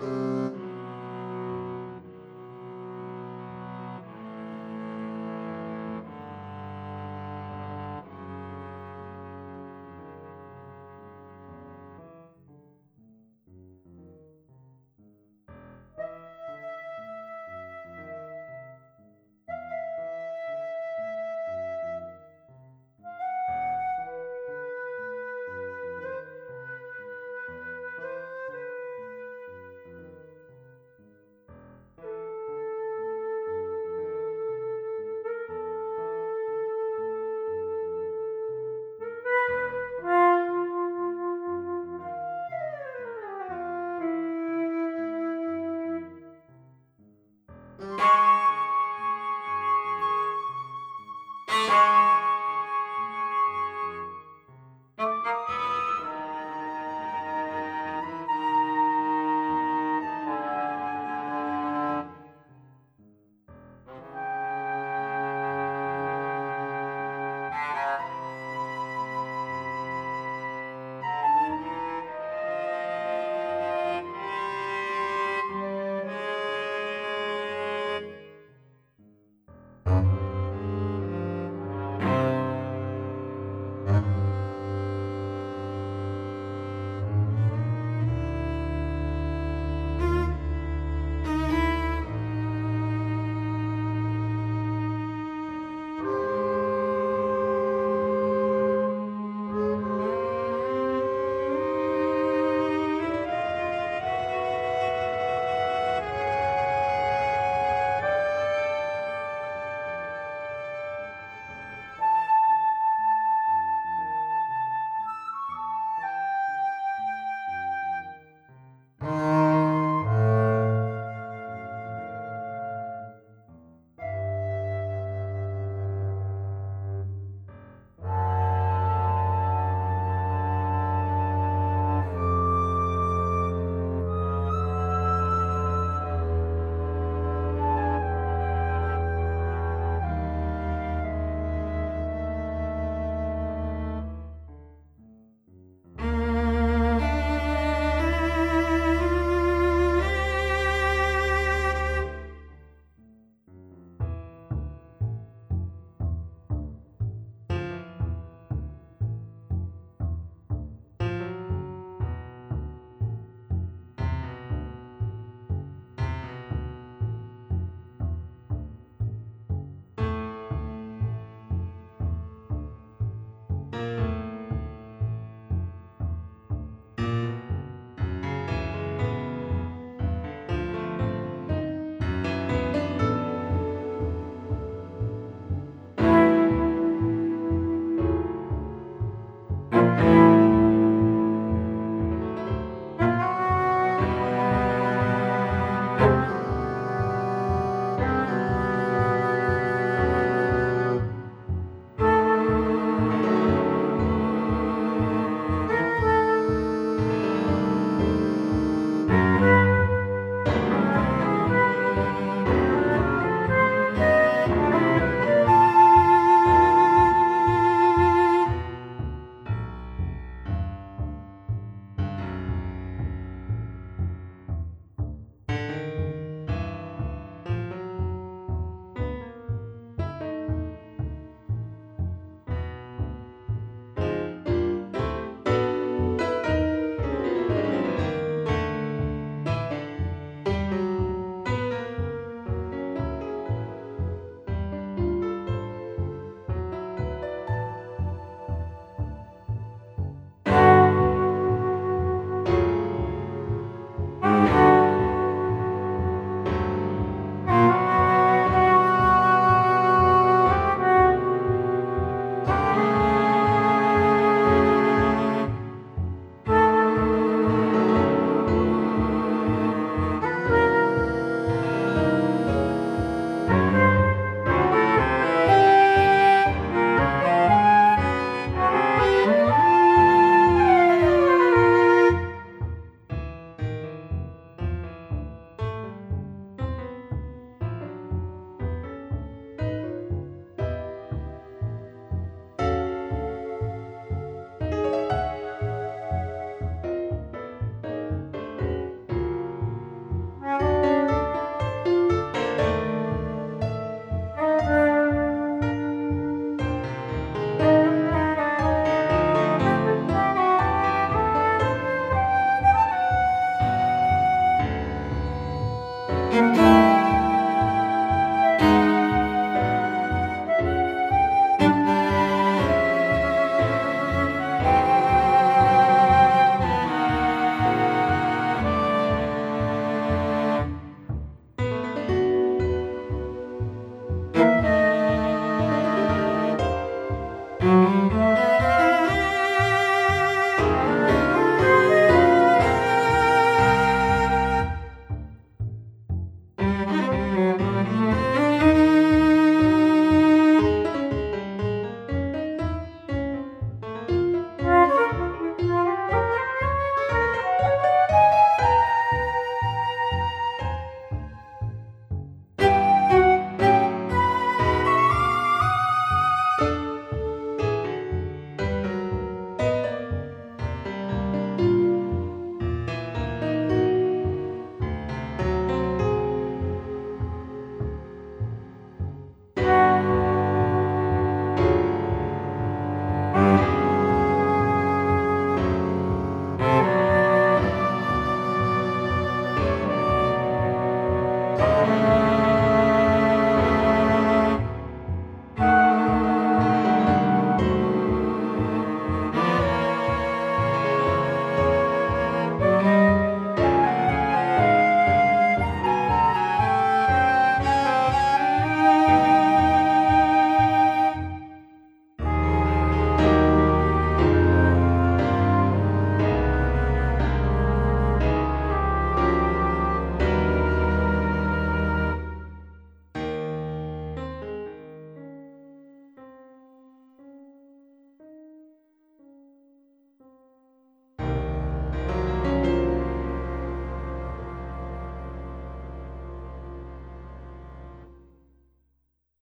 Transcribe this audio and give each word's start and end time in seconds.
Bye. 0.00 0.25